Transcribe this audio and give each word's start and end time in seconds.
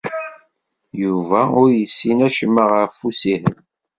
Yuba 1.03 1.41
ur 1.61 1.69
yessin 1.79 2.19
acemma 2.27 2.65
ɣef 2.65 2.95
ussihel. 3.07 3.57